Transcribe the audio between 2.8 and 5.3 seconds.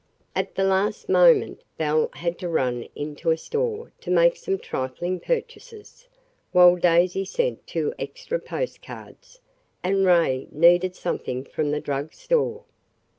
into a store to make some trifling